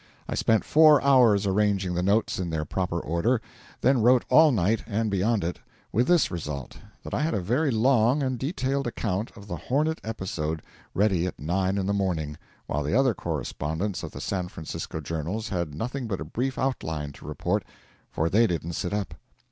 I 0.27 0.33
spent 0.33 0.63
four 0.65 0.99
hours 1.03 1.45
arranging 1.45 1.93
the 1.93 2.01
notes 2.01 2.39
in 2.39 2.49
their 2.49 2.65
proper 2.65 2.99
order, 2.99 3.39
then 3.81 4.01
wrote 4.01 4.25
all 4.29 4.51
night 4.51 4.83
and 4.87 5.11
beyond 5.11 5.43
it; 5.43 5.59
with 5.91 6.07
this 6.07 6.31
result: 6.31 6.77
that 7.03 7.13
I 7.13 7.21
had 7.21 7.35
a 7.35 7.39
very 7.39 7.69
long 7.69 8.23
and 8.23 8.39
detailed 8.39 8.87
account 8.87 9.29
of 9.35 9.47
the 9.47 9.57
'Hornet' 9.57 10.01
episode 10.03 10.63
ready 10.95 11.27
at 11.27 11.39
nine 11.39 11.77
in 11.77 11.85
the 11.85 11.93
morning, 11.93 12.35
while 12.65 12.81
the 12.81 12.95
other 12.95 13.13
correspondents 13.13 14.01
of 14.01 14.09
the 14.09 14.21
San 14.21 14.47
Francisco 14.47 15.01
journals 15.01 15.49
had 15.49 15.75
nothing 15.75 16.07
but 16.07 16.19
a 16.19 16.25
brief 16.25 16.57
outline 16.57 17.13
report 17.21 17.63
for 18.11 18.27
they 18.27 18.47
didn't 18.47 18.73
sit 18.73 18.93
up. 18.95 19.13